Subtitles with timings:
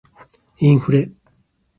[0.57, 1.11] インフレ